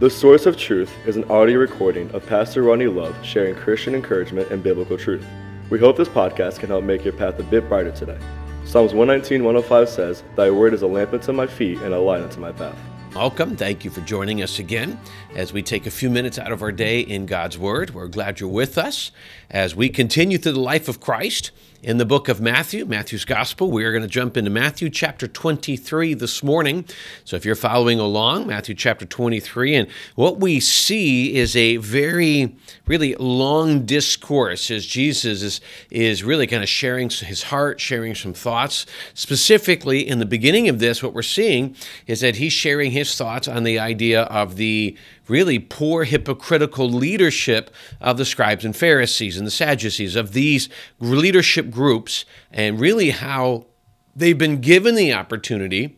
The 0.00 0.08
Source 0.08 0.46
of 0.46 0.56
Truth 0.56 0.90
is 1.06 1.16
an 1.16 1.24
audio 1.24 1.58
recording 1.58 2.10
of 2.12 2.24
Pastor 2.24 2.62
Ronnie 2.62 2.86
Love 2.86 3.14
sharing 3.22 3.54
Christian 3.54 3.94
encouragement 3.94 4.50
and 4.50 4.62
biblical 4.62 4.96
truth. 4.96 5.26
We 5.68 5.78
hope 5.78 5.98
this 5.98 6.08
podcast 6.08 6.58
can 6.58 6.70
help 6.70 6.84
make 6.84 7.04
your 7.04 7.12
path 7.12 7.38
a 7.38 7.42
bit 7.42 7.68
brighter 7.68 7.90
today. 7.90 8.16
Psalms 8.64 8.94
119, 8.94 9.44
105 9.44 9.88
says, 9.90 10.22
Thy 10.36 10.50
word 10.50 10.72
is 10.72 10.80
a 10.80 10.86
lamp 10.86 11.12
unto 11.12 11.32
my 11.32 11.46
feet 11.46 11.76
and 11.80 11.92
a 11.92 12.00
light 12.00 12.22
unto 12.22 12.40
my 12.40 12.50
path. 12.50 12.78
Welcome. 13.14 13.56
Thank 13.56 13.84
you 13.84 13.90
for 13.90 14.00
joining 14.00 14.40
us 14.40 14.58
again 14.58 14.98
as 15.36 15.52
we 15.52 15.62
take 15.62 15.84
a 15.84 15.90
few 15.90 16.08
minutes 16.08 16.38
out 16.38 16.50
of 16.50 16.62
our 16.62 16.72
day 16.72 17.00
in 17.00 17.26
God's 17.26 17.58
Word. 17.58 17.90
We're 17.90 18.08
glad 18.08 18.40
you're 18.40 18.48
with 18.48 18.78
us 18.78 19.12
as 19.50 19.76
we 19.76 19.90
continue 19.90 20.38
through 20.38 20.52
the 20.52 20.60
life 20.60 20.88
of 20.88 21.00
Christ 21.00 21.50
in 21.82 21.96
the 21.96 22.04
book 22.04 22.28
of 22.28 22.40
Matthew, 22.40 22.84
Matthew's 22.84 23.24
Gospel. 23.24 23.70
We 23.70 23.84
are 23.84 23.92
going 23.92 24.02
to 24.02 24.08
jump 24.08 24.36
into 24.36 24.50
Matthew 24.50 24.90
chapter 24.90 25.26
23 25.26 26.14
this 26.14 26.42
morning. 26.42 26.84
So 27.24 27.36
if 27.36 27.44
you're 27.44 27.54
following 27.54 27.98
along, 27.98 28.46
Matthew 28.46 28.74
chapter 28.74 29.06
23, 29.06 29.74
and 29.74 29.88
what 30.14 30.38
we 30.38 30.60
see 30.60 31.34
is 31.34 31.56
a 31.56 31.78
very, 31.78 32.54
really 32.86 33.14
long 33.14 33.86
discourse 33.86 34.70
as 34.70 34.84
Jesus 34.84 35.42
is, 35.42 35.60
is 35.90 36.22
really 36.22 36.46
kind 36.46 36.62
of 36.62 36.68
sharing 36.68 37.08
his 37.08 37.44
heart, 37.44 37.80
sharing 37.80 38.14
some 38.14 38.34
thoughts. 38.34 38.84
Specifically, 39.14 40.06
in 40.06 40.18
the 40.18 40.26
beginning 40.26 40.68
of 40.68 40.80
this, 40.80 41.02
what 41.02 41.14
we're 41.14 41.22
seeing 41.22 41.74
is 42.06 42.20
that 42.20 42.36
he's 42.36 42.52
sharing 42.52 42.90
his 42.90 43.16
thoughts 43.16 43.48
on 43.48 43.64
the 43.64 43.78
idea 43.78 44.22
of 44.24 44.56
the 44.56 44.96
really 45.30 45.58
poor, 45.58 46.04
hypocritical 46.04 46.90
leadership 46.90 47.72
of 48.00 48.18
the 48.18 48.24
scribes 48.24 48.64
and 48.64 48.76
Pharisees 48.76 49.38
and 49.38 49.46
the 49.46 49.50
Sadducees, 49.50 50.16
of 50.16 50.32
these 50.32 50.68
leadership 50.98 51.70
groups, 51.70 52.24
and 52.50 52.80
really 52.80 53.10
how 53.10 53.66
they've 54.14 54.36
been 54.36 54.60
given 54.60 54.94
the 54.94 55.12
opportunity 55.12 55.96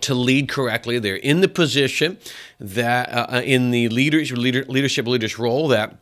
to 0.00 0.14
lead 0.14 0.48
correctly. 0.48 0.98
They're 0.98 1.16
in 1.16 1.40
the 1.40 1.48
position 1.48 2.18
that, 2.60 3.10
uh, 3.10 3.26
uh 3.30 3.42
in 3.44 3.70
the 3.70 3.88
leaders, 3.88 4.32
leader, 4.32 4.64
leadership 4.64 5.06
leaders 5.06 5.38
role 5.38 5.68
that 5.68 5.96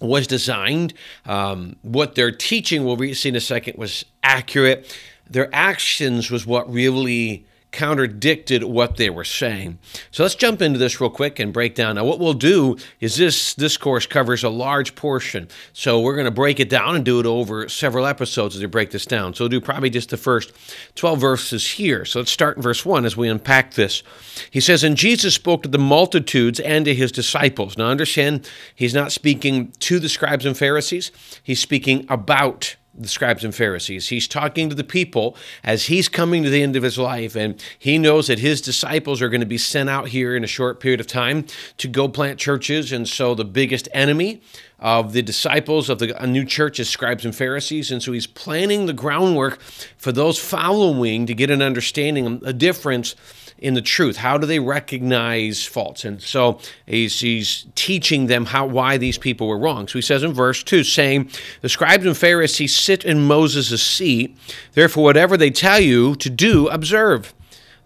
was 0.00 0.26
designed. 0.26 0.94
Um, 1.24 1.76
what 1.82 2.14
they're 2.14 2.32
teaching, 2.32 2.84
we'll 2.84 3.14
see 3.14 3.28
in 3.28 3.36
a 3.36 3.40
second, 3.40 3.78
was 3.78 4.04
accurate. 4.22 4.96
Their 5.28 5.48
actions 5.54 6.30
was 6.30 6.46
what 6.46 6.70
really 6.72 7.46
contradicted 7.76 8.64
what 8.64 8.96
they 8.96 9.10
were 9.10 9.24
saying. 9.24 9.78
So 10.10 10.22
let's 10.22 10.34
jump 10.34 10.62
into 10.62 10.78
this 10.78 11.00
real 11.00 11.10
quick 11.10 11.38
and 11.38 11.52
break 11.52 11.74
down. 11.74 11.96
Now, 11.96 12.04
what 12.04 12.18
we'll 12.18 12.32
do 12.32 12.76
is 13.00 13.16
this 13.16 13.52
this 13.54 13.76
course 13.76 14.06
covers 14.06 14.42
a 14.42 14.48
large 14.48 14.94
portion, 14.94 15.48
so 15.74 16.00
we're 16.00 16.14
going 16.14 16.24
to 16.24 16.30
break 16.30 16.58
it 16.58 16.70
down 16.70 16.96
and 16.96 17.04
do 17.04 17.20
it 17.20 17.26
over 17.26 17.68
several 17.68 18.06
episodes 18.06 18.56
as 18.56 18.62
we 18.62 18.66
break 18.66 18.90
this 18.90 19.04
down. 19.04 19.34
So 19.34 19.44
we'll 19.44 19.50
do 19.50 19.60
probably 19.60 19.90
just 19.90 20.08
the 20.08 20.16
first 20.16 20.52
12 20.94 21.20
verses 21.20 21.72
here. 21.72 22.04
So 22.06 22.20
let's 22.20 22.30
start 22.30 22.56
in 22.56 22.62
verse 22.62 22.84
1 22.84 23.04
as 23.04 23.16
we 23.16 23.28
unpack 23.28 23.74
this. 23.74 24.02
He 24.50 24.60
says, 24.60 24.82
And 24.82 24.96
Jesus 24.96 25.34
spoke 25.34 25.62
to 25.62 25.68
the 25.68 25.78
multitudes 25.78 26.58
and 26.60 26.86
to 26.86 26.94
his 26.94 27.12
disciples. 27.12 27.76
Now, 27.76 27.88
understand, 27.88 28.48
he's 28.74 28.94
not 28.94 29.12
speaking 29.12 29.72
to 29.80 29.98
the 29.98 30.08
scribes 30.08 30.46
and 30.46 30.56
Pharisees, 30.56 31.12
he's 31.42 31.60
speaking 31.60 32.06
about 32.08 32.76
the 32.98 33.08
scribes 33.08 33.44
and 33.44 33.54
Pharisees. 33.54 34.08
He's 34.08 34.28
talking 34.28 34.68
to 34.68 34.74
the 34.74 34.84
people 34.84 35.36
as 35.62 35.86
he's 35.86 36.08
coming 36.08 36.42
to 36.42 36.50
the 36.50 36.62
end 36.62 36.76
of 36.76 36.82
his 36.82 36.98
life, 36.98 37.36
and 37.36 37.62
he 37.78 37.98
knows 37.98 38.28
that 38.28 38.38
his 38.38 38.60
disciples 38.60 39.20
are 39.20 39.28
going 39.28 39.40
to 39.40 39.46
be 39.46 39.58
sent 39.58 39.88
out 39.88 40.08
here 40.08 40.36
in 40.36 40.44
a 40.44 40.48
short 40.48 40.80
period 40.80 41.00
of 41.00 41.06
time 41.06 41.46
to 41.78 41.88
go 41.88 42.08
plant 42.08 42.38
churches. 42.38 42.92
And 42.92 43.08
so 43.08 43.34
the 43.34 43.44
biggest 43.44 43.88
enemy 43.92 44.40
of 44.78 45.12
the 45.12 45.22
disciples 45.22 45.88
of 45.88 45.98
the 45.98 46.14
new 46.26 46.44
church 46.44 46.78
as 46.78 46.88
scribes 46.88 47.24
and 47.24 47.34
Pharisees. 47.34 47.90
And 47.90 48.02
so 48.02 48.12
he's 48.12 48.26
planning 48.26 48.86
the 48.86 48.92
groundwork 48.92 49.60
for 49.96 50.12
those 50.12 50.38
following 50.38 51.26
to 51.26 51.34
get 51.34 51.50
an 51.50 51.62
understanding, 51.62 52.42
a 52.44 52.52
difference 52.52 53.14
in 53.58 53.74
the 53.74 53.82
truth? 53.82 54.16
How 54.16 54.38
do 54.38 54.46
they 54.46 54.58
recognize 54.58 55.64
faults? 55.64 56.04
And 56.04 56.20
so 56.20 56.60
he's, 56.86 57.20
he's 57.20 57.66
teaching 57.74 58.26
them 58.26 58.46
how 58.46 58.66
why 58.66 58.96
these 58.96 59.18
people 59.18 59.48
were 59.48 59.58
wrong. 59.58 59.88
So 59.88 59.98
he 59.98 60.02
says 60.02 60.22
in 60.22 60.32
verse 60.32 60.62
2, 60.62 60.84
saying, 60.84 61.30
The 61.62 61.68
scribes 61.68 62.06
and 62.06 62.16
Pharisees 62.16 62.74
sit 62.74 63.04
in 63.04 63.26
Moses' 63.26 63.82
seat, 63.82 64.36
therefore, 64.72 65.04
whatever 65.04 65.36
they 65.36 65.50
tell 65.50 65.80
you 65.80 66.14
to 66.16 66.30
do, 66.30 66.68
observe. 66.68 67.34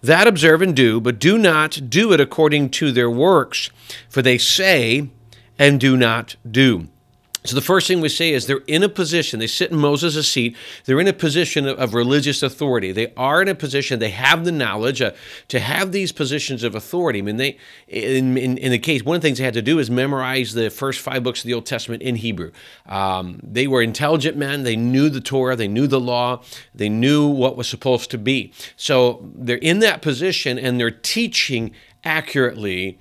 That 0.02 0.26
observe 0.26 0.62
and 0.62 0.74
do, 0.74 1.00
but 1.00 1.18
do 1.18 1.36
not 1.36 1.90
do 1.90 2.12
it 2.12 2.20
according 2.20 2.70
to 2.70 2.90
their 2.90 3.10
works, 3.10 3.70
for 4.08 4.22
they 4.22 4.38
say 4.38 5.10
and 5.60 5.78
do 5.78 5.94
not 5.96 6.34
do. 6.50 6.88
So 7.44 7.54
the 7.54 7.62
first 7.62 7.88
thing 7.88 8.02
we 8.02 8.10
say 8.10 8.32
is 8.32 8.46
they're 8.46 8.60
in 8.66 8.82
a 8.82 8.88
position, 8.88 9.40
they 9.40 9.46
sit 9.46 9.70
in 9.70 9.78
Moses' 9.78 10.30
seat, 10.30 10.54
they're 10.84 11.00
in 11.00 11.08
a 11.08 11.12
position 11.14 11.66
of, 11.66 11.78
of, 11.78 11.94
religious 11.94 12.42
authority. 12.42 12.92
They 12.92 13.14
are 13.16 13.40
in 13.40 13.48
a 13.48 13.54
position, 13.54 13.98
they 13.98 14.10
have 14.10 14.44
the 14.44 14.52
knowledge 14.52 15.00
uh, 15.00 15.12
to 15.48 15.58
have 15.58 15.92
these 15.92 16.12
positions 16.12 16.62
of 16.62 16.74
authority. 16.74 17.20
I 17.20 17.22
mean, 17.22 17.38
they, 17.38 17.56
in, 17.88 18.36
in, 18.36 18.58
in, 18.58 18.72
the 18.72 18.78
case, 18.78 19.02
one 19.02 19.16
of 19.16 19.22
the 19.22 19.28
things 19.28 19.38
they 19.38 19.44
had 19.44 19.54
to 19.54 19.62
do 19.62 19.78
is 19.78 19.90
memorize 19.90 20.52
the 20.52 20.68
first 20.68 21.00
five 21.00 21.22
books 21.22 21.40
of 21.40 21.46
the 21.46 21.54
Old 21.54 21.64
Testament 21.64 22.02
in 22.02 22.16
Hebrew. 22.16 22.52
Um, 22.84 23.40
they 23.42 23.66
were 23.66 23.80
intelligent 23.80 24.36
men, 24.36 24.64
they 24.64 24.76
knew 24.76 25.08
the 25.08 25.22
Torah, 25.22 25.56
they 25.56 25.68
knew 25.68 25.86
the 25.86 26.00
law, 26.00 26.42
they 26.74 26.90
knew 26.90 27.26
what 27.26 27.56
was 27.56 27.68
supposed 27.68 28.10
to 28.10 28.18
be. 28.18 28.52
So 28.76 29.30
they're 29.34 29.56
in 29.56 29.78
that 29.78 30.02
position 30.02 30.58
and 30.58 30.78
they're 30.78 30.90
teaching 30.90 31.70
accurately 32.04 32.98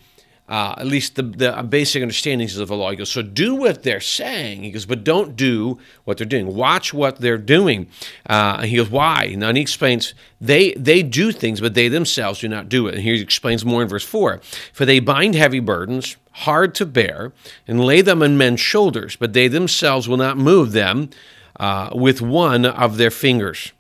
uh, 0.50 0.74
at 0.78 0.88
least 0.88 1.16
the, 1.16 1.22
the 1.22 1.52
basic 1.70 2.02
understandings 2.02 2.58
of 2.58 2.68
the 2.68 2.76
law. 2.76 2.90
He 2.90 2.98
goes, 2.98 3.12
so 3.12 3.22
do 3.22 3.54
what 3.54 3.84
they're 3.84 4.02
saying. 4.02 4.64
He 4.64 4.72
goes, 4.72 4.88
but 4.88 5.04
don't 5.04 5.36
do 5.36 5.78
what 6.06 6.18
they're 6.18 6.26
doing. 6.26 6.56
Watch 6.56 6.92
what 6.92 7.18
they're 7.18 7.38
doing. 7.38 7.88
Uh, 8.28 8.64
he 8.64 8.78
goes, 8.78 8.90
why? 8.90 9.26
And 9.26 9.56
he 9.56 9.62
explains, 9.62 10.16
they, 10.42 10.74
they 10.74 11.04
do 11.04 11.32
things, 11.32 11.62
but 11.62 11.76
they 11.76 11.88
themselves 11.88 12.40
do 12.40 12.48
not 12.48 12.68
do 12.68 12.88
it. 12.88 12.96
And 12.96 13.04
he 13.04 13.22
explains 13.22 13.64
more 13.64 13.84
in 13.84 13.88
verse 13.88 14.04
4. 14.04 14.42
For 14.74 14.86
they 14.86 15.00
bind 15.00 15.36
heavy 15.36 15.60
burdens, 15.60 16.18
hard 16.32 16.74
to 16.76 16.86
bear, 16.88 17.32
and 17.68 17.86
lay 17.86 18.02
them 18.02 18.24
on 18.24 18.36
men's 18.36 18.60
shoulders, 18.60 19.16
but 19.16 19.34
they 19.34 19.48
themselves 19.48 20.10
will 20.10 20.18
not 20.18 20.36
move 20.36 20.72
them 20.72 21.12
uh, 21.60 21.92
with 21.94 22.22
one 22.22 22.66
of 22.66 22.98
their 22.98 23.12
fingers. 23.12 23.72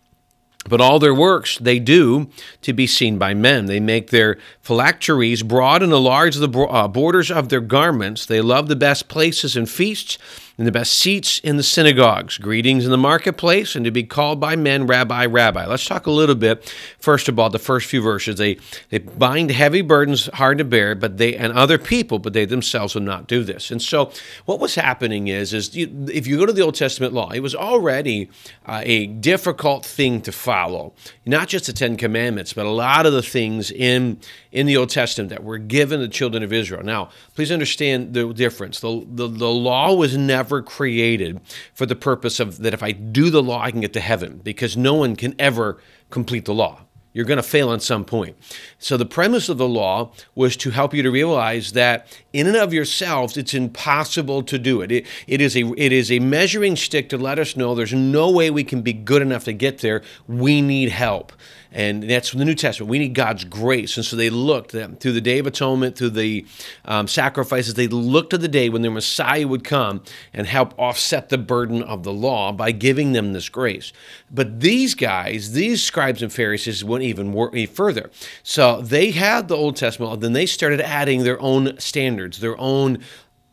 But 0.70 0.80
all 0.80 1.00
their 1.00 1.14
works 1.14 1.58
they 1.58 1.80
do 1.80 2.30
to 2.62 2.72
be 2.72 2.88
seen 2.88 3.18
by 3.18 3.34
men. 3.34 3.66
They 3.66 3.80
make 3.80 4.12
their 4.12 4.38
phylacteries 4.62 5.44
broad 5.44 5.84
and 5.84 5.92
enlarge 5.92 6.36
the 6.36 6.50
uh, 6.50 6.88
borders 6.88 7.32
of 7.32 7.50
their 7.50 7.60
garments. 7.60 8.26
They 8.26 8.40
love 8.40 8.68
the 8.68 8.76
best 8.76 9.10
places 9.10 9.58
and 9.58 9.70
feasts 9.70 10.18
and 10.60 10.68
the 10.68 10.74
best 10.74 10.94
seats 10.94 11.40
in 11.40 11.56
the 11.56 11.64
synagogues, 11.64 12.38
greetings 12.38 12.84
in 12.84 12.92
the 12.92 12.98
marketplace, 12.98 13.78
and 13.78 13.86
to 13.86 13.92
be 13.92 14.04
called 14.04 14.42
by 14.42 14.58
men, 14.58 14.86
Rabbi, 14.86 15.26
Rabbi. 15.26 15.66
Let's 15.66 15.86
talk 15.86 16.06
a 16.06 16.12
little 16.12 16.36
bit 16.36 16.76
first 17.00 17.30
about 17.30 17.54
the 17.54 17.60
first 17.60 17.88
few 17.88 18.02
verses. 18.02 18.36
They 18.36 18.58
they 18.90 18.98
bind 18.98 19.52
heavy 19.52 19.82
burdens 19.82 20.26
hard 20.34 20.58
to 20.58 20.66
bear, 20.66 20.96
but 20.96 21.18
they 21.18 21.34
and 21.34 21.54
other 21.54 21.78
people, 21.78 22.20
but 22.20 22.34
they 22.34 22.44
themselves 22.44 22.94
will 22.94 23.04
not 23.04 23.26
do 23.26 23.46
this. 23.46 23.72
And 23.72 23.82
so, 23.82 24.12
what 24.46 24.60
was 24.60 24.76
happening 24.76 25.30
is, 25.30 25.54
is 25.54 25.74
you, 25.74 26.06
if 26.12 26.28
you 26.28 26.38
go 26.38 26.46
to 26.46 26.52
the 26.52 26.62
Old 26.62 26.76
Testament 26.76 27.14
law, 27.14 27.30
it 27.30 27.40
was 27.40 27.56
already 27.56 28.30
uh, 28.66 28.82
a 28.84 29.08
difficult 29.08 29.86
thing 29.86 30.22
to 30.24 30.34
follow. 30.34 30.92
Not 31.26 31.48
just 31.48 31.68
the 31.68 31.74
Ten 31.74 31.96
Commandments, 31.96 32.52
but 32.52 32.66
a 32.66 32.70
lot 32.70 33.06
of 33.06 33.14
the 33.14 33.24
things 33.24 33.72
in 33.72 34.20
in 34.52 34.66
the 34.66 34.76
Old 34.76 34.90
Testament 34.90 35.30
that 35.30 35.44
were 35.44 35.58
given 35.58 36.02
the 36.02 36.08
children 36.08 36.44
of 36.44 36.52
Israel. 36.52 36.84
Now, 36.84 37.12
please 37.36 37.52
understand 37.52 38.14
the 38.14 38.34
difference. 38.34 38.80
The, 38.80 39.06
the, 39.08 39.28
the 39.28 39.48
law 39.48 39.94
was 39.94 40.18
never 40.18 40.49
created 40.62 41.40
for 41.74 41.86
the 41.86 41.96
purpose 41.96 42.40
of 42.40 42.58
that 42.60 42.74
if 42.74 42.84
I 42.84 42.92
do 42.92 43.30
the 43.30 43.44
law, 43.44 43.62
I 43.62 43.72
can 43.72 43.82
get 43.82 43.94
to 43.94 44.00
heaven, 44.00 44.42
because 44.44 44.76
no 44.76 44.96
one 44.96 45.16
can 45.16 45.36
ever 45.40 45.80
complete 46.10 46.46
the 46.46 46.54
law. 46.54 46.82
You're 47.12 47.26
going 47.26 47.38
to 47.38 47.44
fail 47.44 47.74
at 47.74 47.82
some 47.82 48.06
point. 48.06 48.38
So, 48.78 48.96
the 48.96 49.06
premise 49.06 49.50
of 49.50 49.58
the 49.58 49.68
law 49.68 50.12
was 50.36 50.56
to 50.58 50.70
help 50.70 50.94
you 50.94 51.02
to 51.02 51.10
realize 51.10 51.72
that 51.72 52.08
in 52.34 52.46
and 52.46 52.56
of 52.56 52.72
yourselves, 52.72 53.36
it's 53.36 53.56
impossible 53.56 54.44
to 54.44 54.60
do 54.60 54.82
it. 54.82 54.92
it. 54.92 55.08
It 55.28 55.42
is 55.42 55.56
a 55.56 55.74
it 55.76 55.92
is 55.92 56.12
a 56.12 56.20
measuring 56.20 56.76
stick 56.76 57.10
to 57.10 57.18
let 57.18 57.40
us 57.40 57.56
know 57.56 57.74
there's 57.74 57.94
no 57.94 58.30
way 58.30 58.52
we 58.52 58.64
can 58.64 58.84
be 58.84 58.94
good 58.94 59.24
enough 59.24 59.44
to 59.46 59.54
get 59.54 59.80
there. 59.80 60.04
We 60.28 60.62
need 60.62 60.90
help. 60.90 61.34
And 61.72 62.10
that's 62.10 62.30
from 62.30 62.40
the 62.40 62.46
New 62.46 62.56
Testament. 62.56 62.90
We 62.90 62.98
need 62.98 63.14
God's 63.14 63.44
grace. 63.44 63.96
And 63.96 64.06
so 64.06 64.16
they 64.16 64.32
looked 64.32 64.72
through 64.72 65.12
the 65.12 65.22
Day 65.22 65.38
of 65.38 65.46
Atonement, 65.46 65.96
through 65.96 66.12
the 66.12 66.46
um, 66.86 67.08
sacrifices, 67.08 67.76
they 67.76 67.88
looked 67.88 68.32
to 68.32 68.38
the 68.38 68.48
day 68.48 68.70
when 68.70 68.82
their 68.82 68.92
Messiah 68.92 69.48
would 69.48 69.64
come 69.64 70.04
and 70.34 70.48
help 70.48 70.74
offset 70.80 71.30
the 71.30 71.38
burden 71.38 71.84
of 71.84 72.04
the 72.04 72.14
law 72.14 72.52
by 72.52 72.72
giving 72.72 73.12
them 73.12 73.34
this 73.34 73.50
grace. 73.50 73.94
But 74.32 74.62
these 74.62 74.96
guys, 74.96 75.52
these 75.52 75.84
scribes 75.84 76.24
and 76.24 76.34
Pharisees, 76.34 76.84
went 76.84 77.04
even 77.04 77.32
further. 77.68 78.10
So 78.42 78.82
they 78.82 79.12
had 79.12 79.48
the 79.48 79.56
Old 79.56 79.76
Testament, 79.76 80.14
and 80.14 80.24
then 80.24 80.34
they 80.34 80.46
started 80.48 80.82
adding 80.82 81.24
their 81.24 81.40
own 81.42 81.80
standards, 81.80 82.40
their 82.40 82.60
own 82.60 83.04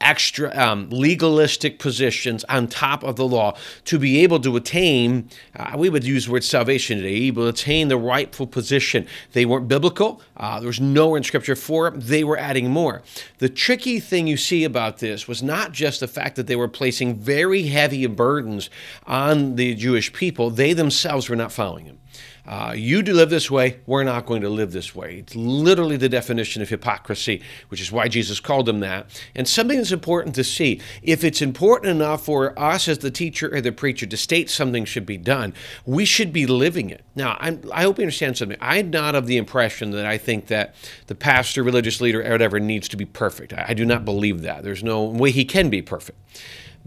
extra 0.01 0.55
um, 0.57 0.89
legalistic 0.91 1.79
positions 1.79 2.45
on 2.45 2.67
top 2.67 3.03
of 3.03 3.17
the 3.17 3.27
law 3.27 3.57
to 3.85 3.99
be 3.99 4.23
able 4.23 4.39
to 4.41 4.57
attain, 4.57 5.29
uh, 5.57 5.75
we 5.77 5.89
would 5.89 6.05
use 6.05 6.27
the 6.27 6.33
word 6.33 6.45
salvation 6.45 6.99
today, 6.99 7.15
able 7.15 7.45
to 7.45 7.49
attain 7.49 7.89
the 7.89 7.97
rightful 7.97 8.47
position. 8.47 9.07
They 9.33 9.47
weren't 9.47 9.69
biblical. 9.69 10.21
Uh, 10.37 10.61
there 10.61 10.67
was 10.67 10.81
nowhere 10.81 11.17
in 11.17 11.25
Scripture 11.25 11.57
for 11.57 11.89
it. 11.89 12.01
They 12.01 12.25
were 12.25 12.37
adding 12.39 12.71
more. 12.71 13.03
The 13.39 13.49
tricky 13.49 14.01
thing 14.01 14.27
you 14.27 14.37
see 14.37 14.65
about 14.65 14.99
this 14.99 15.27
was 15.27 15.43
not 15.43 15.73
just 15.73 16.01
the 16.01 16.09
fact 16.09 16.37
that 16.37 16.47
they 16.47 16.57
were 16.57 16.69
placing 16.69 17.17
very 17.17 17.63
heavy 17.65 18.07
burdens 18.07 18.71
on 19.07 19.57
the 19.57 19.75
Jewish 19.75 20.13
people, 20.13 20.51
they 20.51 20.73
themselves 20.73 21.29
were 21.29 21.37
not 21.37 21.53
following 21.53 21.87
him. 21.87 21.99
Uh, 22.47 22.73
you 22.77 23.03
do 23.03 23.13
live 23.13 23.31
this 23.31 23.51
way, 23.51 23.81
we're 23.87 24.05
not 24.05 24.25
going 24.25 24.43
to 24.43 24.49
live 24.49 24.73
this 24.73 24.95
way. 24.95 25.19
It's 25.19 25.35
literally 25.35 25.97
the 25.97 26.09
definition 26.09 26.63
of 26.63 26.69
hypocrisy, 26.69 27.43
which 27.69 27.81
is 27.81 27.91
why 27.91 28.09
Jesus 28.09 28.39
called 28.39 28.67
them 28.67 28.81
that. 28.81 29.21
And 29.35 29.49
something 29.49 29.77
that's 29.77 29.93
important 29.93 30.35
to 30.37 30.45
see 30.45 30.81
if 31.03 31.25
it's 31.25 31.43
important 31.43 31.91
enough 31.91 32.25
for 32.25 32.57
us 32.59 32.87
as 32.87 32.99
the 32.99 33.11
teacher 33.11 33.53
or 33.53 33.61
the 33.61 33.73
preacher 33.73 34.07
to 34.07 34.17
state 34.17 34.49
something 34.49 34.85
should 34.85 35.07
be 35.07 35.17
done, 35.17 35.55
we 35.85 36.05
should 36.05 36.33
be 36.33 36.47
living 36.47 36.91
it. 36.91 37.05
Now, 37.15 37.37
I'm, 37.41 37.63
i 37.73 37.83
hope 37.83 37.99
you 37.99 38.05
understand 38.05 38.39
something. 38.39 38.59
I'm 38.61 38.91
not 38.91 39.15
of 39.15 39.27
the 39.27 39.37
impression 39.37 39.91
that 39.91 40.07
I 40.07 40.19
think 40.19 40.47
that 40.47 40.75
the 41.09 41.15
pastor, 41.15 41.63
religious 41.63 42.01
leader, 42.01 42.25
or 42.25 42.31
whatever 42.31 42.61
needs 42.61 42.89
to 42.91 42.97
be 42.97 43.05
perfect. 43.05 43.53
I, 43.53 43.67
I 43.69 43.75
do 43.75 43.85
not 43.85 44.05
believe 44.05 44.43
that. 44.43 44.63
There's 44.63 44.85
no 44.85 45.03
way 45.05 45.33
he 45.33 45.45
can 45.45 45.69
be 45.69 45.83
perfect. 45.83 46.19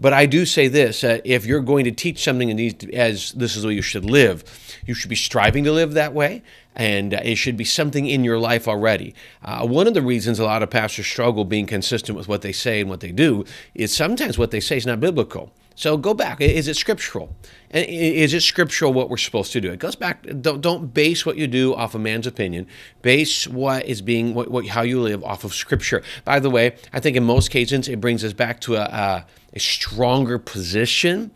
But 0.00 0.14
I 0.14 0.26
do 0.26 0.46
say 0.46 0.68
this: 0.68 1.04
uh, 1.04 1.20
if 1.24 1.44
you're 1.44 1.60
going 1.60 1.84
to 1.84 1.92
teach 1.92 2.24
something 2.24 2.50
as 2.94 3.32
this 3.32 3.54
is 3.54 3.62
the 3.62 3.68
way 3.68 3.74
you 3.74 3.82
should 3.82 4.04
live, 4.04 4.44
you 4.86 4.94
should 4.94 5.10
be 5.10 5.16
striving 5.16 5.64
to 5.64 5.72
live 5.72 5.92
that 5.92 6.14
way, 6.14 6.42
and 6.74 7.12
uh, 7.12 7.20
it 7.22 7.36
should 7.36 7.56
be 7.56 7.64
something 7.64 8.06
in 8.06 8.24
your 8.24 8.38
life 8.38 8.66
already. 8.66 9.14
Uh, 9.44 9.66
one 9.66 9.86
of 9.86 9.92
the 9.92 10.02
reasons 10.02 10.38
a 10.38 10.44
lot 10.44 10.62
of 10.62 10.70
pastors 10.70 11.06
struggle 11.06 11.44
being 11.44 11.66
consistent 11.66 12.16
with 12.16 12.28
what 12.28 12.40
they 12.40 12.52
say 12.52 12.80
and 12.80 12.88
what 12.88 13.00
they 13.00 13.12
do 13.12 13.44
is 13.74 13.94
sometimes 13.94 14.38
what 14.38 14.50
they 14.50 14.60
say 14.60 14.78
is 14.78 14.86
not 14.86 15.00
biblical. 15.00 15.52
So 15.80 15.96
go 15.96 16.12
back. 16.12 16.42
Is 16.42 16.68
it 16.68 16.76
scriptural? 16.76 17.34
Is 17.70 18.34
it 18.34 18.42
scriptural 18.42 18.92
what 18.92 19.08
we're 19.08 19.16
supposed 19.16 19.50
to 19.52 19.62
do? 19.62 19.72
It 19.72 19.78
goes 19.78 19.96
back. 19.96 20.26
Don't, 20.42 20.60
don't 20.60 20.92
base 20.92 21.24
what 21.24 21.38
you 21.38 21.46
do 21.46 21.74
off 21.74 21.94
a 21.94 21.98
man's 21.98 22.26
opinion. 22.26 22.66
Base 23.00 23.48
what 23.48 23.86
is 23.86 24.02
being 24.02 24.34
what, 24.34 24.50
what 24.50 24.66
how 24.66 24.82
you 24.82 25.00
live 25.00 25.24
off 25.24 25.42
of 25.42 25.54
scripture. 25.54 26.02
By 26.26 26.38
the 26.38 26.50
way, 26.50 26.76
I 26.92 27.00
think 27.00 27.16
in 27.16 27.24
most 27.24 27.50
cases 27.50 27.88
it 27.88 27.98
brings 27.98 28.22
us 28.24 28.34
back 28.34 28.60
to 28.62 28.76
a, 28.76 28.82
a, 28.82 29.26
a 29.54 29.58
stronger 29.58 30.38
position 30.38 31.30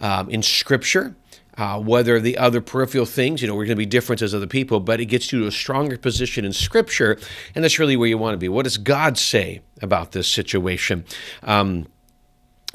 um, 0.00 0.30
in 0.30 0.42
scripture. 0.42 1.14
Uh, 1.58 1.78
whether 1.78 2.20
the 2.20 2.38
other 2.38 2.62
peripheral 2.62 3.04
things, 3.04 3.42
you 3.42 3.48
know, 3.48 3.54
we're 3.54 3.66
going 3.66 3.76
to 3.76 3.76
be 3.76 3.84
different 3.84 4.22
as 4.22 4.34
other 4.34 4.46
people, 4.46 4.80
but 4.80 4.98
it 4.98 5.06
gets 5.06 5.30
you 5.30 5.40
to 5.40 5.46
a 5.46 5.52
stronger 5.52 5.98
position 5.98 6.46
in 6.46 6.54
Scripture, 6.54 7.18
and 7.54 7.62
that's 7.62 7.78
really 7.78 7.98
where 7.98 8.08
you 8.08 8.16
want 8.16 8.32
to 8.32 8.38
be. 8.38 8.48
What 8.48 8.62
does 8.62 8.78
God 8.78 9.18
say 9.18 9.60
about 9.82 10.12
this 10.12 10.26
situation? 10.26 11.04
Um, 11.42 11.86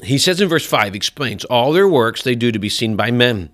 he 0.02 0.18
says 0.18 0.40
in 0.40 0.48
verse 0.48 0.66
5, 0.66 0.94
explains 0.94 1.44
all 1.44 1.72
their 1.72 1.88
works 1.88 2.22
they 2.22 2.34
do 2.34 2.52
to 2.52 2.58
be 2.58 2.68
seen 2.68 2.96
by 2.96 3.10
men. 3.10 3.50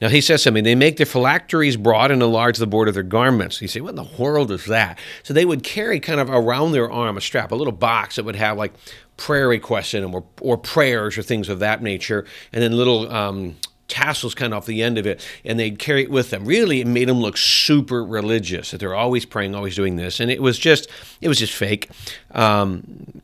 Now 0.00 0.08
he 0.08 0.20
says 0.20 0.42
something, 0.42 0.64
they 0.64 0.74
make 0.74 0.98
their 0.98 1.06
phylacteries 1.06 1.76
broad 1.76 2.10
and 2.10 2.22
enlarge 2.22 2.58
the 2.58 2.66
border 2.66 2.90
of 2.90 2.94
their 2.94 3.02
garments. 3.02 3.62
You 3.62 3.68
say, 3.68 3.80
what 3.80 3.90
in 3.90 3.96
the 3.96 4.08
world 4.18 4.50
is 4.50 4.66
that? 4.66 4.98
So 5.22 5.32
they 5.32 5.46
would 5.46 5.62
carry 5.62 6.00
kind 6.00 6.20
of 6.20 6.28
around 6.28 6.72
their 6.72 6.90
arm 6.90 7.16
a 7.16 7.20
strap, 7.20 7.50
a 7.50 7.54
little 7.54 7.72
box 7.72 8.16
that 8.16 8.24
would 8.24 8.36
have 8.36 8.58
like 8.58 8.74
prayer 9.16 9.48
requests 9.48 9.94
in 9.94 10.02
them 10.02 10.14
or, 10.14 10.24
or 10.40 10.58
prayers 10.58 11.16
or 11.16 11.22
things 11.22 11.48
of 11.48 11.60
that 11.60 11.82
nature, 11.82 12.26
and 12.52 12.62
then 12.62 12.76
little 12.76 13.10
um, 13.10 13.56
tassels 13.88 14.34
kind 14.34 14.52
of 14.52 14.58
off 14.58 14.66
the 14.66 14.82
end 14.82 14.98
of 14.98 15.06
it, 15.06 15.26
and 15.44 15.58
they'd 15.58 15.78
carry 15.78 16.02
it 16.02 16.10
with 16.10 16.28
them. 16.28 16.44
Really, 16.44 16.82
it 16.82 16.86
made 16.86 17.08
them 17.08 17.20
look 17.20 17.38
super 17.38 18.04
religious, 18.04 18.72
that 18.72 18.78
they're 18.78 18.94
always 18.94 19.24
praying, 19.24 19.54
always 19.54 19.76
doing 19.76 19.96
this. 19.96 20.20
And 20.20 20.30
it 20.30 20.42
was 20.42 20.58
just, 20.58 20.90
it 21.22 21.28
was 21.28 21.38
just 21.38 21.54
fake. 21.54 21.88
Um, 22.32 23.22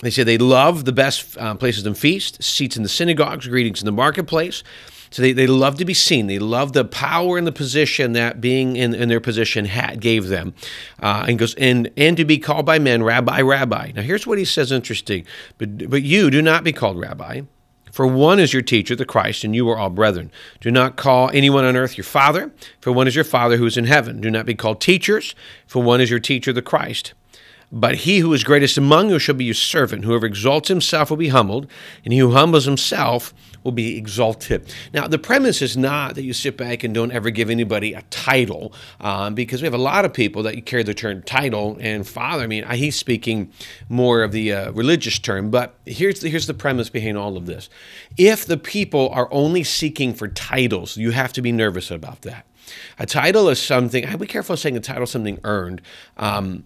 they 0.00 0.10
say 0.10 0.22
they 0.22 0.38
love 0.38 0.84
the 0.84 0.92
best 0.92 1.36
uh, 1.38 1.54
places 1.54 1.84
and 1.86 1.98
feasts, 1.98 2.46
seats 2.46 2.76
in 2.76 2.82
the 2.82 2.88
synagogues, 2.88 3.46
greetings 3.46 3.80
in 3.80 3.86
the 3.86 3.92
marketplace. 3.92 4.62
So 5.10 5.22
they, 5.22 5.32
they 5.32 5.46
love 5.46 5.76
to 5.78 5.84
be 5.84 5.94
seen. 5.94 6.26
They 6.26 6.38
love 6.38 6.72
the 6.72 6.84
power 6.84 7.38
and 7.38 7.46
the 7.46 7.52
position 7.52 8.12
that 8.12 8.40
being 8.40 8.76
in, 8.76 8.94
in 8.94 9.08
their 9.08 9.20
position 9.20 9.64
had, 9.64 10.00
gave 10.00 10.28
them. 10.28 10.54
Uh, 11.02 11.24
and 11.28 11.38
goes 11.38 11.54
and 11.54 11.90
and 11.96 12.16
to 12.16 12.24
be 12.24 12.38
called 12.38 12.66
by 12.66 12.78
men, 12.78 13.02
Rabbi, 13.02 13.40
Rabbi. 13.40 13.92
Now 13.94 14.02
here's 14.02 14.26
what 14.26 14.38
he 14.38 14.44
says 14.44 14.70
interesting. 14.70 15.26
But 15.56 15.88
but 15.88 16.02
you 16.02 16.30
do 16.30 16.42
not 16.42 16.62
be 16.62 16.72
called 16.72 16.98
Rabbi. 16.98 17.42
For 17.90 18.06
one 18.06 18.38
is 18.38 18.52
your 18.52 18.62
teacher, 18.62 18.94
the 18.94 19.06
Christ, 19.06 19.44
and 19.44 19.56
you 19.56 19.68
are 19.70 19.78
all 19.78 19.90
brethren. 19.90 20.30
Do 20.60 20.70
not 20.70 20.96
call 20.96 21.30
anyone 21.30 21.64
on 21.64 21.74
earth 21.74 21.96
your 21.96 22.04
father, 22.04 22.52
for 22.80 22.92
one 22.92 23.08
is 23.08 23.16
your 23.16 23.24
Father 23.24 23.56
who 23.56 23.66
is 23.66 23.76
in 23.76 23.86
heaven. 23.86 24.20
Do 24.20 24.30
not 24.30 24.46
be 24.46 24.54
called 24.54 24.80
teachers, 24.80 25.34
for 25.66 25.82
one 25.82 26.00
is 26.00 26.10
your 26.10 26.20
teacher, 26.20 26.52
the 26.52 26.62
Christ. 26.62 27.14
But 27.70 27.96
he 27.96 28.20
who 28.20 28.32
is 28.32 28.44
greatest 28.44 28.78
among 28.78 29.10
you 29.10 29.18
shall 29.18 29.34
be 29.34 29.44
your 29.44 29.54
servant. 29.54 30.04
Whoever 30.04 30.24
exalts 30.24 30.68
himself 30.68 31.10
will 31.10 31.18
be 31.18 31.28
humbled, 31.28 31.66
and 32.02 32.14
he 32.14 32.18
who 32.18 32.32
humbles 32.32 32.64
himself 32.64 33.34
will 33.62 33.72
be 33.72 33.98
exalted. 33.98 34.72
Now, 34.94 35.06
the 35.06 35.18
premise 35.18 35.60
is 35.60 35.76
not 35.76 36.14
that 36.14 36.22
you 36.22 36.32
sit 36.32 36.56
back 36.56 36.82
and 36.82 36.94
don't 36.94 37.12
ever 37.12 37.28
give 37.28 37.50
anybody 37.50 37.92
a 37.92 38.02
title, 38.08 38.72
um, 39.00 39.34
because 39.34 39.60
we 39.60 39.66
have 39.66 39.74
a 39.74 39.78
lot 39.78 40.06
of 40.06 40.14
people 40.14 40.42
that 40.44 40.64
carry 40.64 40.82
the 40.82 40.94
term 40.94 41.22
title 41.22 41.76
and 41.80 42.06
father. 42.06 42.44
I 42.44 42.46
mean, 42.46 42.66
he's 42.70 42.96
speaking 42.96 43.52
more 43.90 44.22
of 44.22 44.32
the 44.32 44.52
uh, 44.52 44.72
religious 44.72 45.18
term, 45.18 45.50
but 45.50 45.74
here's 45.84 46.20
the, 46.20 46.30
here's 46.30 46.46
the 46.46 46.54
premise 46.54 46.88
behind 46.88 47.18
all 47.18 47.36
of 47.36 47.44
this. 47.44 47.68
If 48.16 48.46
the 48.46 48.56
people 48.56 49.10
are 49.10 49.28
only 49.30 49.62
seeking 49.62 50.14
for 50.14 50.28
titles, 50.28 50.96
you 50.96 51.10
have 51.10 51.34
to 51.34 51.42
be 51.42 51.52
nervous 51.52 51.90
about 51.90 52.22
that. 52.22 52.46
A 52.98 53.04
title 53.04 53.48
is 53.50 53.60
something, 53.60 54.06
I'd 54.06 54.18
be 54.18 54.26
careful 54.26 54.56
saying 54.56 54.76
a 54.76 54.80
title 54.80 55.02
is 55.02 55.10
something 55.10 55.38
earned. 55.44 55.82
Um, 56.16 56.64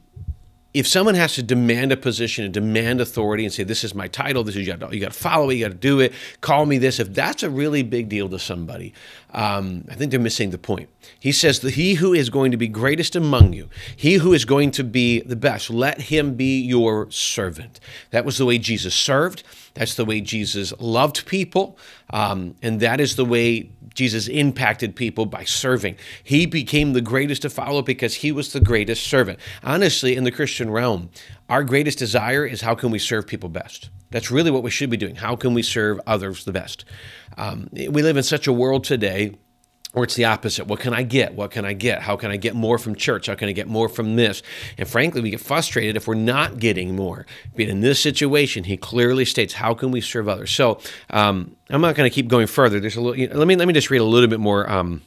if 0.75 0.87
someone 0.87 1.15
has 1.15 1.35
to 1.35 1.43
demand 1.43 1.93
a 1.93 1.97
position 1.97 2.45
and 2.45 2.55
demand 2.55 3.01
authority 3.01 3.45
and 3.45 3.53
say, 3.53 3.63
This 3.63 3.85
is 3.85 3.95
my 3.95 4.09
title, 4.09 4.43
this 4.43 4.57
is 4.57 4.67
you 4.67 4.75
got, 4.75 4.93
you 4.93 5.01
got 5.01 5.13
to 5.13 5.19
follow 5.19 5.51
it, 5.51 5.57
you 5.57 5.65
got 5.65 5.73
to 5.73 5.79
do 5.79 6.01
it, 6.01 6.13
call 6.41 6.65
me 6.65 6.79
this, 6.79 6.99
if 6.99 7.13
that's 7.13 7.43
a 7.43 7.51
really 7.51 7.83
big 7.83 8.09
deal 8.09 8.29
to 8.31 8.39
somebody, 8.39 8.95
um, 9.33 9.85
I 9.91 9.95
think 9.95 10.11
they're 10.11 10.21
missing 10.21 10.51
the 10.51 10.59
point. 10.59 10.89
He 11.19 11.33
says 11.33 11.61
that 11.61 11.75
he 11.75 11.95
who 11.95 12.13
is 12.13 12.31
going 12.31 12.51
to 12.53 12.57
be 12.57 12.69
greatest 12.69 13.15
among 13.17 13.53
you, 13.53 13.69
he 13.95 14.15
who 14.15 14.33
is 14.33 14.45
going 14.45 14.71
to 14.73 14.85
be 14.85 15.21
the 15.21 15.37
best, 15.37 15.69
let 15.69 16.03
him 16.03 16.35
be 16.35 16.61
your 16.61 17.11
servant. 17.11 17.81
That 18.11 18.25
was 18.25 18.39
the 18.39 18.47
way 18.47 18.59
Jesus 18.59 18.95
served. 18.95 19.43
That's 19.75 19.95
the 19.95 20.05
way 20.05 20.21
Jesus 20.21 20.73
loved 20.79 21.27
people. 21.27 21.79
Um, 22.11 22.57
and 22.63 22.81
that 22.81 23.01
is 23.01 23.17
the 23.17 23.25
way 23.25 23.71
Jesus 23.95 24.29
impacted 24.29 24.95
people 24.95 25.27
by 25.27 25.45
serving. 25.45 25.97
He 26.23 26.47
became 26.47 26.93
the 26.93 27.01
greatest 27.01 27.43
to 27.43 27.51
follow 27.51 27.83
because 27.83 28.17
he 28.17 28.33
was 28.33 28.53
the 28.53 28.61
greatest 28.61 29.07
servant. 29.07 29.39
Honestly, 29.63 30.15
in 30.15 30.25
the 30.25 30.31
Christian 30.63 30.73
realm, 30.73 31.11
our 31.49 31.65
greatest 31.65 31.99
desire 31.99 32.47
is 32.47 32.61
how 32.61 32.75
can 32.75 32.91
we 32.91 32.99
serve 32.99 33.27
people 33.27 33.49
best? 33.49 33.91
That's 34.11 34.31
really 34.31 34.51
what 34.51 34.63
we 34.63 34.71
should 34.71 34.91
be 34.91 34.97
doing. 34.97 35.17
How 35.17 35.35
can 35.35 35.55
we 35.55 35.63
serve 35.63 36.01
others 36.07 36.45
the 36.45 36.53
best? 36.53 36.85
Um, 37.37 37.69
we 37.73 38.03
live 38.03 38.17
in 38.17 38.23
such 38.23 38.47
a 38.47 38.53
world 38.53 38.85
today 38.85 39.35
or 39.95 40.05
it's 40.05 40.15
the 40.15 40.25
opposite. 40.25 40.67
What 40.67 40.81
can 40.81 40.95
I 40.95 41.03
get? 41.03 41.35
What 41.35 41.51
can 41.51 41.65
I 41.65 41.73
get? 41.73 42.03
How 42.03 42.17
can 42.17 42.31
I 42.31 42.37
get 42.37 42.55
more 42.55 42.79
from 42.79 42.95
church? 42.95 43.27
How 43.27 43.35
can 43.35 43.49
I 43.49 43.53
get 43.53 43.67
more 43.69 43.89
from 43.89 44.17
this? 44.17 44.43
And 44.79 44.89
frankly, 44.89 45.21
we 45.21 45.31
get 45.31 45.41
frustrated 45.41 45.97
if 45.97 46.07
we're 46.07 46.15
not 46.15 46.59
getting 46.59 46.95
more. 46.95 47.27
But 47.57 47.67
in 47.67 47.81
this 47.81 48.01
situation, 48.01 48.65
he 48.65 48.77
clearly 48.77 49.25
states, 49.25 49.55
"How 49.55 49.75
can 49.75 49.91
we 49.91 50.01
serve 50.01 50.29
others?" 50.29 50.51
So 50.51 50.79
um, 51.11 51.57
I'm 51.69 51.83
not 51.83 51.95
going 51.95 52.09
to 52.09 52.15
keep 52.15 52.29
going 52.29 52.47
further. 52.47 52.81
There's 52.81 52.97
a 52.97 53.01
little. 53.03 53.19
You 53.19 53.29
know, 53.29 53.37
let 53.37 53.47
me 53.47 53.57
let 53.57 53.69
me 53.69 53.75
just 53.75 53.91
read 53.91 54.01
a 54.01 54.05
little 54.05 54.31
bit 54.31 54.41
more. 54.41 54.71
Um, 54.71 55.03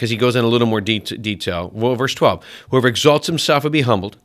because 0.00 0.08
he 0.08 0.16
goes 0.16 0.34
in 0.34 0.42
a 0.42 0.48
little 0.48 0.66
more 0.66 0.80
de- 0.80 0.98
detail. 0.98 1.70
Well, 1.74 1.94
verse 1.94 2.14
12 2.14 2.42
Whoever 2.70 2.88
exalts 2.88 3.26
himself 3.26 3.64
will 3.64 3.70
be 3.70 3.82
humbled, 3.82 4.16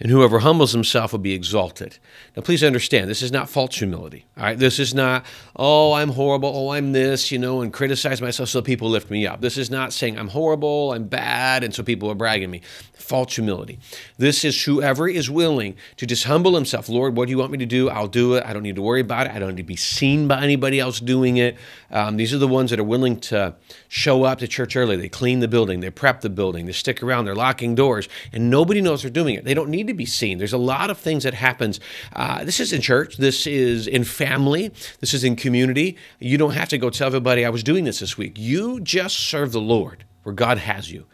and 0.00 0.10
whoever 0.10 0.40
humbles 0.40 0.72
himself 0.72 1.12
will 1.12 1.18
be 1.18 1.32
exalted. 1.32 1.98
Now, 2.36 2.42
please 2.42 2.62
understand, 2.62 3.10
this 3.10 3.22
is 3.22 3.32
not 3.32 3.50
false 3.50 3.76
humility. 3.76 4.26
All 4.36 4.44
right, 4.44 4.58
this 4.58 4.78
is 4.78 4.94
not, 4.94 5.26
oh, 5.56 5.92
I'm 5.92 6.10
horrible, 6.10 6.52
oh, 6.54 6.70
I'm 6.70 6.92
this, 6.92 7.32
you 7.32 7.38
know, 7.38 7.62
and 7.62 7.72
criticize 7.72 8.22
myself 8.22 8.48
so 8.48 8.62
people 8.62 8.88
lift 8.88 9.10
me 9.10 9.26
up. 9.26 9.40
This 9.40 9.58
is 9.58 9.70
not 9.70 9.92
saying 9.92 10.18
I'm 10.18 10.28
horrible, 10.28 10.92
I'm 10.92 11.08
bad, 11.08 11.64
and 11.64 11.74
so 11.74 11.82
people 11.82 12.10
are 12.10 12.14
bragging 12.14 12.50
me. 12.50 12.62
False 12.94 13.34
humility. 13.34 13.78
This 14.18 14.44
is 14.44 14.62
whoever 14.64 15.08
is 15.08 15.30
willing 15.30 15.76
to 15.96 16.06
just 16.06 16.24
humble 16.24 16.54
himself. 16.54 16.88
Lord, 16.88 17.16
what 17.16 17.26
do 17.26 17.30
you 17.30 17.38
want 17.38 17.50
me 17.50 17.58
to 17.58 17.66
do? 17.66 17.88
I'll 17.88 18.06
do 18.06 18.34
it. 18.34 18.44
I 18.44 18.52
don't 18.52 18.62
need 18.62 18.76
to 18.76 18.82
worry 18.82 19.00
about 19.00 19.26
it. 19.26 19.32
I 19.32 19.38
don't 19.38 19.50
need 19.50 19.62
to 19.62 19.62
be 19.62 19.76
seen 19.76 20.28
by 20.28 20.42
anybody 20.42 20.78
else 20.78 21.00
doing 21.00 21.38
it. 21.38 21.56
Um, 21.90 22.18
these 22.18 22.34
are 22.34 22.38
the 22.38 22.46
ones 22.46 22.70
that 22.70 22.78
are 22.78 22.84
willing 22.84 23.18
to 23.20 23.54
show 23.88 24.24
up 24.24 24.38
to 24.38 24.46
church 24.46 24.76
early. 24.76 24.96
They 24.96 25.08
clean 25.08 25.40
the 25.40 25.48
building, 25.48 25.80
they 25.80 25.90
prep 25.90 26.20
the 26.20 26.30
building, 26.30 26.66
they 26.66 26.72
stick 26.72 27.02
around, 27.02 27.24
they're 27.24 27.34
locking 27.34 27.74
doors, 27.74 28.08
and 28.32 28.50
nobody 28.50 28.80
knows 28.80 29.02
they're 29.02 29.10
doing 29.10 29.34
it. 29.34 29.44
They 29.44 29.54
don't 29.54 29.70
need 29.70 29.87
to 29.88 29.94
be 29.94 30.06
seen. 30.06 30.38
There's 30.38 30.52
a 30.52 30.58
lot 30.58 30.90
of 30.90 30.98
things 30.98 31.24
that 31.24 31.34
happens. 31.34 31.80
Uh, 32.12 32.44
this 32.44 32.60
is 32.60 32.72
in 32.72 32.80
church. 32.80 33.16
This 33.16 33.46
is 33.46 33.86
in 33.86 34.04
family. 34.04 34.70
This 35.00 35.14
is 35.14 35.24
in 35.24 35.36
community. 35.36 35.96
You 36.18 36.38
don't 36.38 36.52
have 36.52 36.68
to 36.70 36.78
go 36.78 36.90
tell 36.90 37.08
everybody 37.08 37.44
I 37.44 37.50
was 37.50 37.62
doing 37.62 37.84
this 37.84 37.98
this 37.98 38.16
week. 38.16 38.34
You 38.38 38.80
just 38.80 39.18
serve 39.18 39.52
the 39.52 39.60
Lord 39.60 40.04
where 40.22 40.34
God 40.34 40.58
has 40.58 40.90
you. 40.90 41.06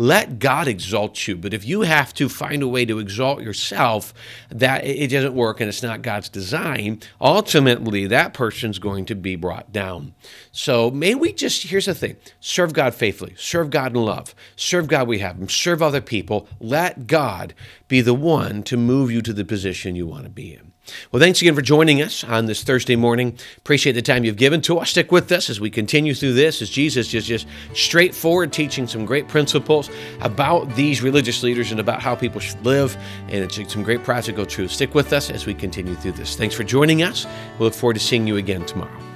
Let 0.00 0.38
God 0.38 0.66
exalt 0.66 1.28
you. 1.28 1.36
But 1.36 1.52
if 1.52 1.66
you 1.66 1.82
have 1.82 2.14
to 2.14 2.30
find 2.30 2.62
a 2.62 2.68
way 2.68 2.86
to 2.86 2.98
exalt 2.98 3.42
yourself, 3.42 4.14
that 4.48 4.82
it 4.86 5.10
doesn't 5.10 5.34
work 5.34 5.60
and 5.60 5.68
it's 5.68 5.82
not 5.82 6.00
God's 6.00 6.30
design, 6.30 7.02
ultimately 7.20 8.06
that 8.06 8.32
person's 8.32 8.78
going 8.78 9.04
to 9.04 9.14
be 9.14 9.36
brought 9.36 9.72
down. 9.72 10.14
So 10.52 10.90
may 10.90 11.14
we 11.14 11.34
just, 11.34 11.64
here's 11.64 11.84
the 11.84 11.94
thing 11.94 12.16
serve 12.40 12.72
God 12.72 12.94
faithfully, 12.94 13.34
serve 13.36 13.68
God 13.68 13.94
in 13.94 14.02
love, 14.02 14.34
serve 14.56 14.88
God 14.88 15.06
we 15.06 15.18
have 15.18 15.36
Him, 15.36 15.50
serve 15.50 15.82
other 15.82 16.00
people. 16.00 16.48
Let 16.60 17.06
God 17.06 17.52
be 17.86 18.00
the 18.00 18.14
one 18.14 18.62
to 18.62 18.78
move 18.78 19.10
you 19.10 19.20
to 19.20 19.34
the 19.34 19.44
position 19.44 19.96
you 19.96 20.06
want 20.06 20.24
to 20.24 20.30
be 20.30 20.54
in. 20.54 20.69
Well, 21.12 21.20
thanks 21.20 21.40
again 21.40 21.54
for 21.54 21.62
joining 21.62 22.02
us 22.02 22.24
on 22.24 22.46
this 22.46 22.62
Thursday 22.62 22.96
morning. 22.96 23.38
Appreciate 23.58 23.92
the 23.92 24.02
time 24.02 24.24
you've 24.24 24.36
given 24.36 24.60
to 24.62 24.78
us. 24.78 24.90
Stick 24.90 25.12
with 25.12 25.30
us 25.32 25.50
as 25.50 25.60
we 25.60 25.70
continue 25.70 26.14
through 26.14 26.34
this, 26.34 26.62
as 26.62 26.70
Jesus 26.70 27.12
is 27.14 27.26
just 27.26 27.46
straightforward 27.74 28.52
teaching 28.52 28.86
some 28.86 29.04
great 29.04 29.28
principles 29.28 29.90
about 30.20 30.74
these 30.74 31.02
religious 31.02 31.42
leaders 31.42 31.70
and 31.70 31.80
about 31.80 32.00
how 32.00 32.14
people 32.14 32.40
should 32.40 32.64
live, 32.64 32.96
and 33.28 33.44
it's 33.44 33.72
some 33.72 33.82
great 33.82 34.02
practical 34.04 34.46
truths. 34.46 34.74
Stick 34.74 34.94
with 34.94 35.12
us 35.12 35.30
as 35.30 35.46
we 35.46 35.54
continue 35.54 35.94
through 35.94 36.12
this. 36.12 36.36
Thanks 36.36 36.54
for 36.54 36.64
joining 36.64 37.02
us. 37.02 37.26
We 37.58 37.64
look 37.64 37.74
forward 37.74 37.94
to 37.94 38.00
seeing 38.00 38.26
you 38.26 38.36
again 38.36 38.64
tomorrow. 38.66 39.09